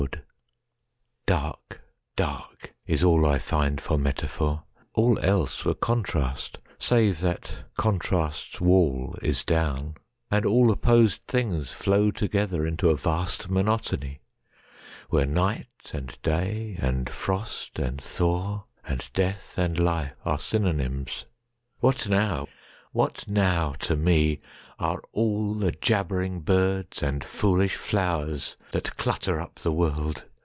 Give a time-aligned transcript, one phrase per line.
[1.27, 1.81] Dark,
[2.17, 4.63] Dark, is all I find for metaphor;
[4.95, 9.95] All else were contrast,—save that contrast's wallIs down,
[10.31, 14.21] and all opposed things flow togetherInto a vast monotony,
[15.11, 21.25] where nightAnd day, and frost and thaw, and death and life, Are synonyms.
[21.79, 24.39] What now—what now to meAre
[25.13, 30.25] all the jabbering birds and foolish flowersThat clutter up the world?